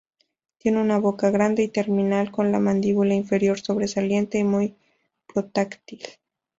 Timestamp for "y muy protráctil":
4.39-6.01